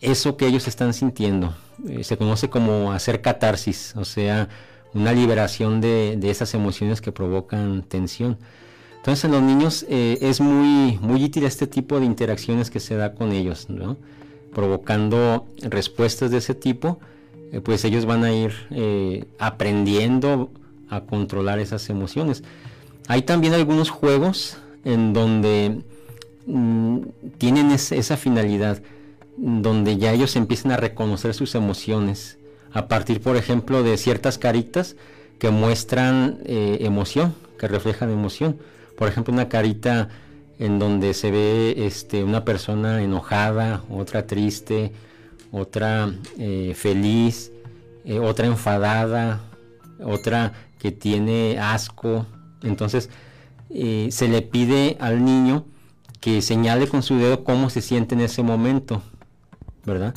[0.00, 1.54] eso que ellos están sintiendo.
[2.02, 4.48] se conoce como hacer catarsis, o sea,
[4.96, 8.38] una liberación de, esas emociones que provocan tensión.
[8.96, 12.96] Entonces en los niños eh, es muy, muy útil este tipo de interacciones que se
[12.96, 13.68] da con ellos,
[14.52, 16.98] provocando respuestas de ese tipo,
[17.52, 20.50] eh, pues ellos van a ir eh, aprendiendo
[20.88, 22.42] a controlar esas emociones.
[23.06, 25.82] Hay también algunos juegos en donde
[26.46, 26.98] mm,
[27.38, 28.82] tienen esa finalidad,
[29.36, 32.38] donde ya ellos empiezan a reconocer sus emociones
[32.76, 34.96] a partir, por ejemplo, de ciertas caritas
[35.38, 38.58] que muestran eh, emoción, que reflejan emoción.
[38.98, 40.10] Por ejemplo, una carita
[40.58, 44.92] en donde se ve este, una persona enojada, otra triste,
[45.52, 47.50] otra eh, feliz,
[48.04, 49.40] eh, otra enfadada,
[50.04, 52.26] otra que tiene asco.
[52.62, 53.08] Entonces,
[53.70, 55.64] se le pide al niño
[56.20, 59.00] que señale con su dedo cómo se siente en ese momento,
[59.86, 60.14] ¿verdad?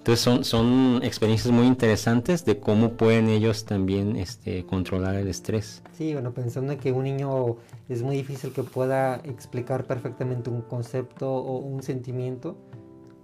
[0.00, 5.82] Entonces son, son experiencias muy interesantes de cómo pueden ellos también este, controlar el estrés.
[5.92, 10.62] Sí, bueno, pensando en que un niño es muy difícil que pueda explicar perfectamente un
[10.62, 12.56] concepto o un sentimiento.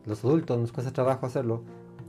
[0.05, 1.63] Los adultos nos cuesta trabajo hacerlo.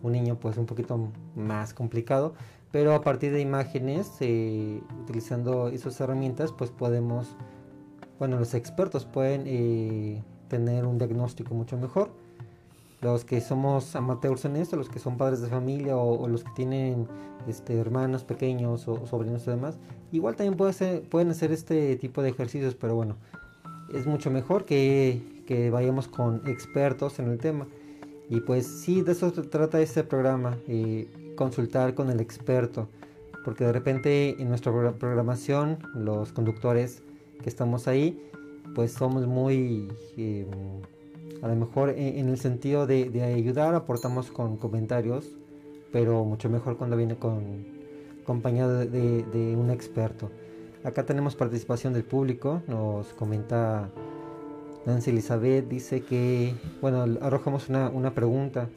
[0.04, 2.34] Un niño pues un poquito más complicado.
[2.70, 7.38] Pero a partir de imágenes, eh, utilizando esas herramientas, pues podemos,
[8.20, 12.12] bueno, los expertos pueden eh, tener un diagnóstico mucho mejor
[13.02, 16.52] los que somos amateurs en esto, los que son padres de familia o, los que
[16.56, 17.08] tienen
[17.48, 19.78] este, hermanos pequeños o, sobrinos y demás,
[20.12, 23.18] igual también puede pueden hacer este tipo de ejercicios, pero bueno,
[23.94, 27.68] es mucho mejor que, que, vayamos con expertos en el tema.
[28.30, 32.90] Y pues sí, de eso trata este programa, eh, consultar con el experto,
[33.46, 37.04] porque de repente en nuestra programación, los conductores
[37.42, 38.22] que estamos ahí,
[38.76, 39.88] pues somos muy...
[40.18, 40.46] Eh,
[41.42, 45.26] a lo mejor en, el sentido de, ayudar aportamos con comentarios,
[45.92, 47.66] pero mucho mejor cuando viene con
[48.24, 50.30] acompañado de, un experto.
[50.84, 53.90] Acá tenemos participación del público, nos comenta
[54.86, 58.70] Nancy Elizabeth, dice que, bueno, arrojamos una, una pregunta,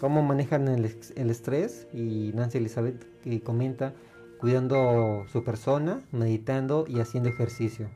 [0.00, 1.86] ¿cómo manejan el, el estrés?
[1.92, 3.92] Y Nancy Elizabeth que comenta,
[4.38, 7.88] cuidando su persona, meditando y haciendo ejercicio.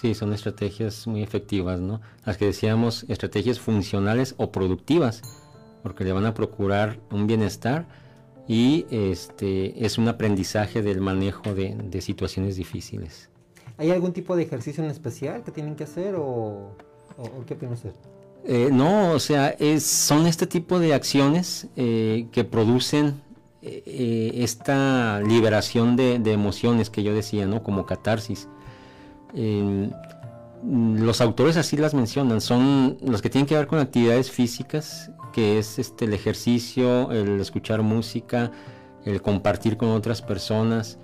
[0.00, 2.00] Sí, son estrategias muy efectivas, ¿no?
[2.24, 5.22] Las que decíamos, estrategias funcionales o productivas,
[5.82, 7.86] porque le van a procurar un bienestar
[8.46, 13.30] y este es un aprendizaje del manejo de, situaciones difíciles.
[13.78, 16.76] ¿Hay algún tipo de ejercicio en especial que tienen que hacer o,
[17.46, 17.92] qué opinan usted?
[18.46, 23.22] Eh, no, o sea, es, son este tipo de acciones eh, que producen
[23.62, 27.62] eh, esta liberación de, emociones que yo decía, ¿no?
[27.62, 28.48] Como catarsis.
[29.34, 35.58] Los autores así las mencionan, son los que tienen que ver con actividades físicas, que
[35.58, 38.52] es este, el ejercicio, el escuchar música,
[39.04, 40.98] el compartir con otras personas,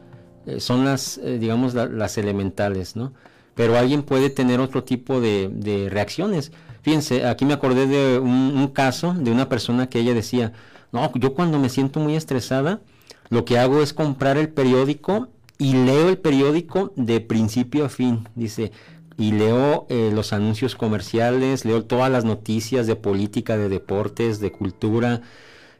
[0.46, 3.12] eh, son las, eh, digamos, las elementales, ¿no?
[3.54, 6.52] Pero alguien puede tener otro tipo de, reacciones.
[6.82, 10.52] Fíjense, aquí me acordé de un, caso de una persona que ella decía,
[10.92, 12.80] no, yo cuando me siento muy estresada,
[13.28, 15.28] lo que hago es comprar el periódico
[15.60, 18.28] y leo el periódico de principio a fin.
[18.34, 18.72] Dice,
[19.16, 24.50] y leo eh, los anuncios comerciales, leo todas las noticias de política, de deportes, de
[24.50, 25.22] cultura,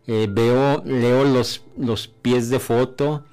[0.07, 3.25] veo, leo los, los pies de foto,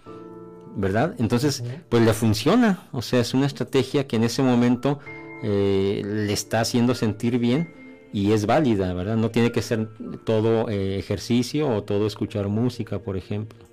[0.78, 1.16] ¿verdad?
[1.18, 5.00] Entonces, pues le funciona, o sea, es una estrategia que en ese momento
[5.44, 7.74] eh, le está haciendo sentir bien
[8.14, 9.18] y es válida, ¿verdad?
[9.18, 9.90] No tiene que ser
[10.24, 13.67] todo eh, ejercicio o todo escuchar música, por ejemplo.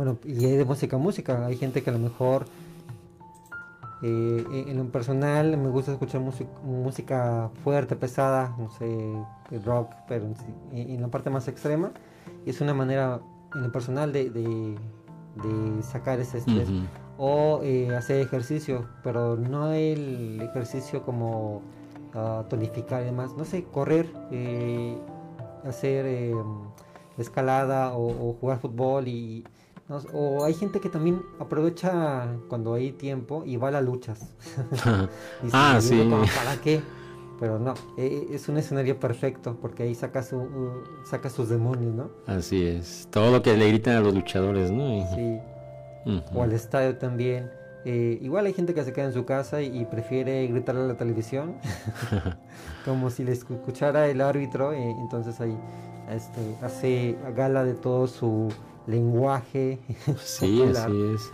[0.00, 2.46] Bueno, y hay de música música, hay gente que a lo mejor
[4.02, 6.22] eh, en lo personal me gusta escuchar
[6.64, 10.26] música fuerte, pesada, no sé, rock, pero
[10.72, 11.90] en, la parte más extrema,
[12.46, 13.20] es una manera
[13.54, 14.30] en lo personal de
[15.36, 16.68] de sacar ese estrés.
[17.18, 21.60] O eh, hacer ejercicio, pero no el ejercicio como
[22.14, 23.36] uh, tonificar y demás.
[23.36, 24.96] No sé, correr, eh,
[25.64, 26.34] hacer eh,
[27.18, 29.44] escalada o, jugar fútbol y...
[30.12, 34.34] o hay gente que también aprovecha cuando hay tiempo y va a las luchas.
[35.52, 36.08] ah, sí.
[36.36, 36.82] ¿Para qué?
[37.40, 40.46] pero no, e, e, es un escenario perfecto porque ahí saca, su,
[41.04, 42.10] saca sus demonios, ¿no?
[42.26, 45.06] Así es, todo lo que le gritan a los luchadores, ¿no?
[45.14, 45.40] Sí,
[46.34, 47.50] o al estadio también.
[47.86, 50.96] Eh, igual hay gente que se queda en su casa y, prefiere gritarle a la
[50.98, 51.54] televisión,
[52.84, 55.56] como si le escuchara el árbitro, eh, entonces ahí
[56.10, 58.48] este, hace gala de todo su
[58.86, 59.78] lenguaje.
[60.22, 61.30] Sí, así es,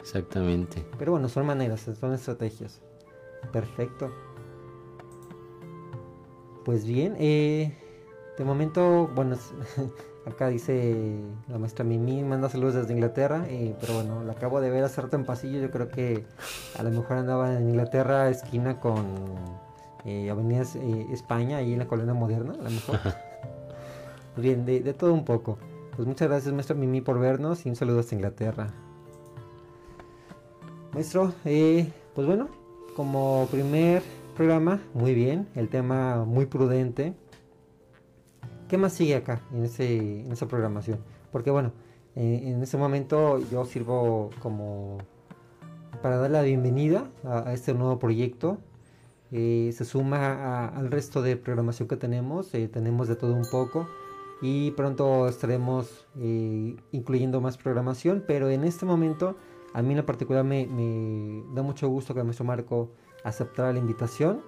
[0.00, 0.84] exactamente.
[0.98, 2.80] Pero bueno, son maneras, son estrategias.
[3.52, 4.10] Perfecto.
[6.64, 7.76] Pues bien, eh,
[8.38, 9.36] de momento, bueno,
[10.26, 14.70] acá dice la maestra Mimi, manda saludos desde Inglaterra, eh, pero bueno, la acabo de
[14.70, 16.24] ver hace rato en pasillo, yo creo que
[16.78, 19.04] a lo mejor andaba en Inglaterra, esquina con
[20.06, 20.62] eh, Avenida
[21.12, 22.98] España, ahí en la colonia moderna, a lo mejor.
[24.36, 25.58] Bien, de, de, todo un poco.
[25.96, 28.66] Pues muchas gracias, maestra Mimi, por vernos y un saludo hasta Inglaterra.
[30.92, 32.48] Maestro, pues bueno,
[32.96, 34.02] como primer
[34.36, 37.14] programa, muy bien, el tema muy prudente.
[38.68, 40.98] ¿Qué más sigue acá en, ese, en esa programación?
[41.30, 41.70] Porque bueno,
[42.16, 44.98] en, ese momento yo sirvo como
[46.02, 48.58] para dar la bienvenida a, este nuevo proyecto.
[49.30, 53.86] Eh, se suma al resto de programación que tenemos, eh, tenemos de todo un poco
[54.42, 59.36] y pronto estaremos eh, incluyendo más programación, pero en este momento
[59.72, 62.90] a mí en particular me, me da mucho gusto que el maestro Marco
[63.24, 64.42] aceptar la invitación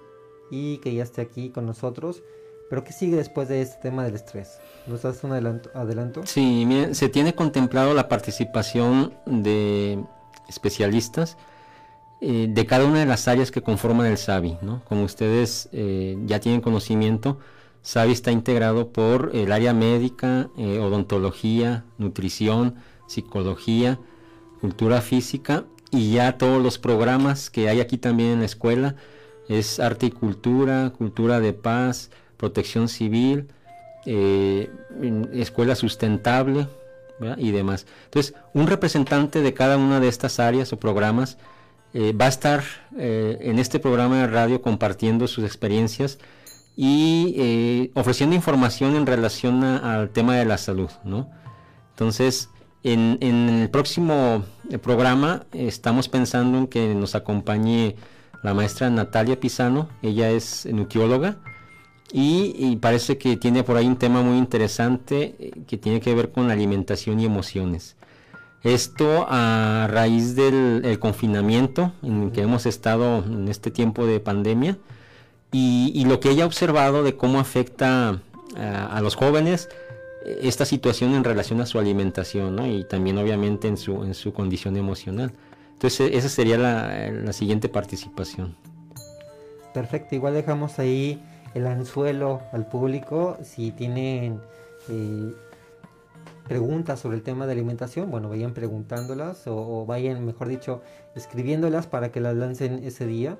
[0.49, 2.23] y que ya esté aquí con nosotros.
[2.69, 4.59] Pero ¿qué sigue después de este tema del estrés?
[4.87, 6.25] ¿Nos das un adelanto?
[6.25, 10.03] Sí, miren, se tiene contemplado la participación de
[10.49, 11.37] especialistas
[12.19, 14.57] eh, de cada una de las áreas que conforman el SABI.
[14.61, 14.81] ¿no?
[14.83, 17.39] Como ustedes eh, ya tienen conocimiento,
[17.81, 22.75] SABI está integrado por el área médica, eh, odontología, nutrición,
[23.07, 23.99] psicología,
[24.59, 28.95] cultura física y ya todos los programas que hay aquí también en la escuela
[29.47, 33.47] es arte y cultura, cultura de paz, protección civil,
[34.05, 34.69] eh,
[35.33, 36.67] escuela sustentable
[37.37, 37.87] y demás.
[38.05, 41.37] Entonces, un representante de cada una de estas áreas o programas
[41.93, 42.63] eh, va a estar
[42.97, 46.19] en este programa de radio compartiendo sus experiencias
[46.77, 51.27] y ofreciendo información en relación al tema de la salud, ¿no?
[51.89, 52.51] Entonces,
[52.83, 57.95] en, el próximo eh, programa estamos pensando en que nos acompañe
[58.43, 61.37] la maestra Natalia Pisano, ella es nutrióloga
[62.13, 66.31] y, parece que tiene por ahí un tema muy interesante eh, que tiene que ver
[66.31, 67.97] con la alimentación y emociones.
[68.63, 74.77] Esto a raíz del confinamiento en que hemos estado en este tiempo de pandemia
[75.51, 78.21] y, lo que ella observado de cómo afecta
[78.55, 79.69] a los jóvenes,
[80.41, 84.75] esta situación en relación a su alimentación y también obviamente en su, en su condición
[84.75, 85.31] emocional.
[85.73, 88.55] Entonces esa sería la, siguiente participación.
[89.73, 91.21] Perfecto, igual dejamos ahí
[91.53, 93.37] el anzuelo al público.
[93.43, 94.41] Si tienen
[94.89, 95.33] eh,
[96.47, 100.81] preguntas sobre el tema de alimentación, bueno, vayan preguntándolas o, vayan, mejor dicho,
[101.15, 103.37] escribiéndolas para que las lancen ese día,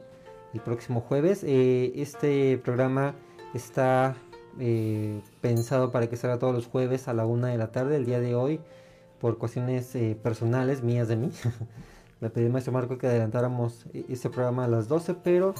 [0.57, 1.43] el próximo jueves.
[1.43, 3.13] Eh, este programa
[3.53, 4.15] está
[4.59, 7.95] eh, pensado para que salga todos los jueves a la una de la tarde.
[7.95, 8.59] El día de hoy
[9.21, 11.31] por cuestiones eh, personales mías de mí.
[12.21, 15.53] Le pedí al maestro Marco que adelantáramos e-, este programa a las 12, pero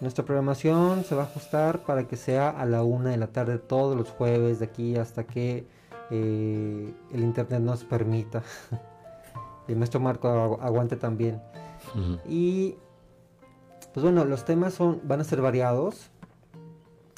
[0.00, 3.56] nuestra programación se va a ajustar para que sea a la una de la tarde
[3.56, 5.66] todos los jueves de aquí hasta que
[6.10, 8.42] el internet nos permita.
[9.68, 11.40] el maestro Marco aguante también.
[12.28, 12.76] Y
[13.96, 16.10] pues bueno, los temas son, van a ser variados.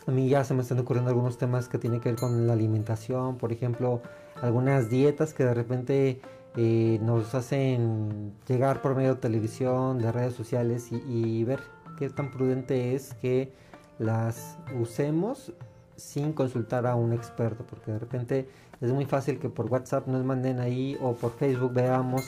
[0.07, 2.53] A mí ya se me están ocurriendo algunos temas que tienen que ver con la
[2.53, 4.01] alimentación, por ejemplo,
[4.41, 6.21] algunas dietas que de repente
[6.57, 11.59] eh, nos hacen llegar por medio de televisión, de redes sociales y, ver
[11.99, 13.53] qué tan prudente es que
[13.99, 15.53] las usemos
[15.97, 18.49] sin consultar a un experto, porque de repente
[18.81, 22.23] es muy fácil que por WhatsApp nos manden ahí o por Facebook veamos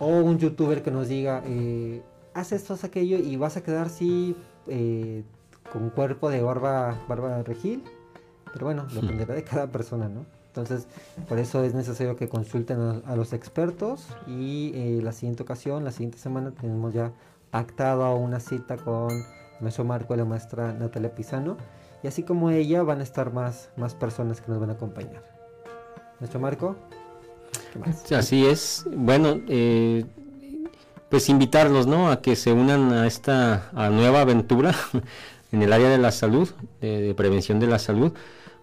[0.00, 2.02] o un youtuber que nos diga eh,
[2.34, 5.22] haz esto, haz aquello y vas a quedar así eh,
[5.72, 7.84] con cuerpo de barba, barba regil,
[8.52, 10.24] pero bueno, dependerá de cada persona, ¿no?
[10.48, 10.88] Entonces,
[11.28, 15.92] por eso es necesario que consulten a, los expertos y eh, la siguiente ocasión, la
[15.92, 17.12] siguiente semana, tenemos ya
[17.52, 19.24] pactado una cita con el
[19.60, 21.56] maestro Marco y la maestra Natalia Pisano.
[22.02, 25.22] Y así como ella, van a estar más, más personas que nos van a acompañar.
[26.18, 26.76] Maestro Marco.
[28.10, 28.84] Así es.
[28.92, 30.04] Bueno, eh,
[31.10, 32.10] pues invitarlos, ¿no?
[32.10, 34.74] A que se unan a esta nueva aventura
[35.52, 36.48] en el área de la salud,
[36.80, 38.12] de prevención de la salud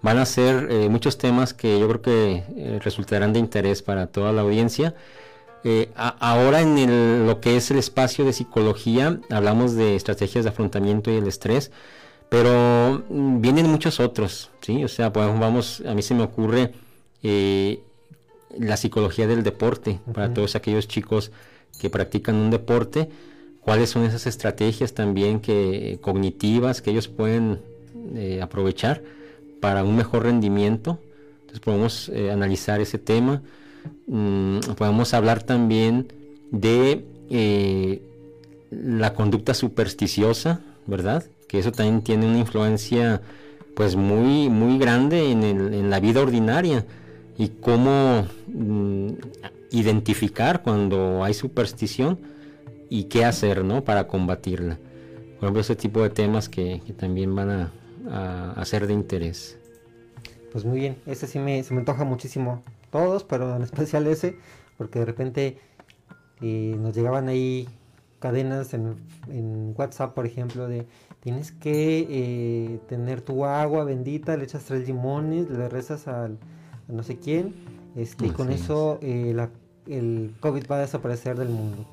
[0.01, 4.07] van a ser eh, muchos temas que yo creo que eh, resultarán de interés para
[4.07, 4.95] toda la audiencia.
[5.63, 11.11] Eh, ahora en lo que es el espacio de psicología hablamos de estrategias de afrontamiento
[11.11, 11.71] y el estrés,
[12.29, 14.83] pero mm, vienen muchos otros, ¿sí?
[14.83, 16.73] O sea, pues vamos, a mí se me ocurre
[18.57, 21.31] la psicología del deporte para todos aquellos chicos
[21.77, 23.09] que practican un deporte,
[23.61, 27.59] cuáles son esas estrategias también que cognitivas que ellos pueden
[28.41, 29.01] aprovechar
[29.59, 30.99] para un mejor rendimiento.
[31.41, 33.41] Entonces podemos eh, analizar ese tema.
[34.07, 36.11] Mm, podemos hablar también
[36.51, 38.01] de eh,
[38.71, 41.25] la conducta supersticiosa, ¿verdad?
[41.47, 43.21] Que eso también tiene una influencia
[43.75, 46.85] pues muy, muy grande en, la vida ordinaria
[47.37, 49.09] y cómo mm,
[49.71, 52.19] identificar cuando hay superstición
[52.89, 53.83] y qué hacer, ¿no?
[53.83, 54.77] Para combatirla.
[55.35, 57.71] Por ejemplo, ese tipo de temas que también van a,
[58.55, 59.57] a, ser de interés.
[60.51, 62.61] Pues muy bien, ese sí me, se me antoja muchísimo.
[62.91, 64.37] Todos, pero en especial ese,
[64.77, 65.57] porque de repente
[66.41, 67.67] eh, nos llegaban ahí
[68.19, 68.95] cadenas en,
[69.77, 70.87] WhatsApp, por ejemplo, de
[71.19, 76.37] tienes que eh, tener tu agua bendita, le echas tres limones, le rezas al,
[76.87, 77.53] a no sé quién,
[77.95, 79.35] este, y con eso eh,
[79.87, 81.85] el COVID va a desaparecer del mundo.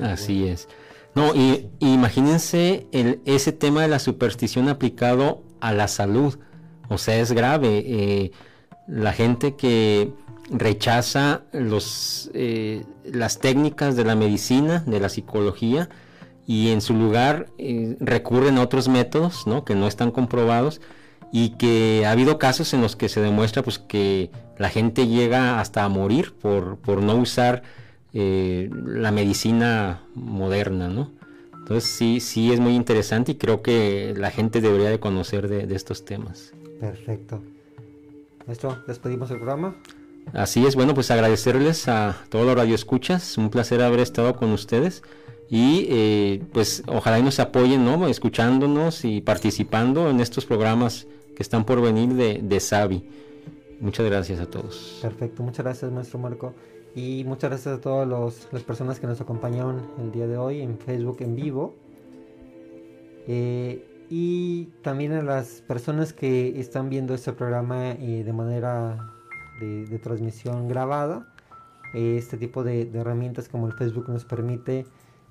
[0.00, 0.68] Así es.
[1.14, 6.38] No, y, imagínense el, ese tema de la superstición aplicado a la salud.
[6.88, 7.82] O sea, es grave.
[7.86, 8.32] Eh,
[8.86, 10.12] la gente que
[10.50, 15.88] rechaza los, eh, las técnicas de la medicina, de la psicología,
[16.46, 19.64] y en su lugar eh, recurren a otros métodos ¿no?
[19.64, 20.80] que no están comprobados
[21.32, 25.60] y que ha habido casos en los que se demuestra pues, que la gente llega
[25.60, 27.62] hasta a morir por, por no usar
[28.12, 30.88] la medicina moderna.
[30.88, 31.12] ¿no?
[31.68, 35.74] Entonces sí, sí es muy interesante y creo que la gente debería de conocer de,
[35.74, 36.54] estos temas.
[36.80, 37.42] Perfecto.
[38.46, 39.76] Maestro, despedimos el programa.
[40.32, 45.02] Así es, bueno, pues agradecerles a todos los radioescuchas, un placer haber estado con ustedes
[45.50, 48.08] y eh, pues ojalá y nos apoyen, ¿no?
[48.08, 51.06] Escuchándonos y participando en estos programas
[51.38, 53.08] que están por venir de, de SAVI.
[53.80, 54.98] Muchas gracias a todos.
[55.00, 56.52] Perfecto, muchas gracias, maestro Marco.
[56.96, 58.08] Y muchas gracias a todas
[58.50, 61.76] las personas que nos acompañaron el día de hoy en Facebook en vivo.
[63.28, 69.14] Eh, y también a las personas que están viendo este programa eh, de manera
[69.60, 71.32] de, transmisión grabada.
[71.94, 74.86] Eh, este tipo de, herramientas como el Facebook nos permite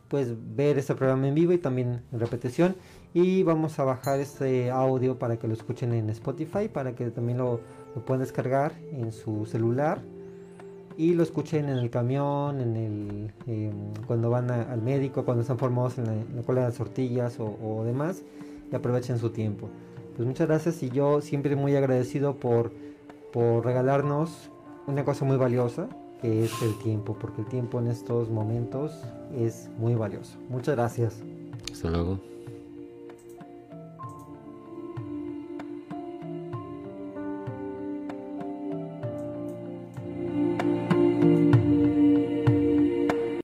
[0.07, 2.77] pues ver este programa en vivo y también en repetición.
[3.13, 7.39] Y vamos a bajar este audio para que lo escuchen en Spotify, para que también
[7.39, 7.61] lo,
[7.95, 10.01] lo puedan descargar en su celular
[10.97, 15.59] y lo escuchen en el camión, en el, em, cuando van al médico, cuando están
[15.59, 18.23] formados en la, cola de las tortillas o, demás
[18.71, 19.69] y aprovechen su tiempo.
[20.15, 22.71] Pues muchas gracias y yo siempre muy agradecido por,
[23.31, 24.49] por regalarnos
[24.87, 25.87] una cosa muy valiosa
[26.19, 28.91] que es el tiempo, porque el tiempo en estos momentos
[29.37, 30.35] es muy valioso.
[30.49, 31.21] Muchas gracias.
[31.71, 32.36] Hasta luego.